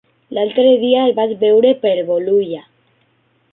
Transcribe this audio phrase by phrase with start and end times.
[0.37, 2.65] L'altre dia el vaig veure per Bolulla.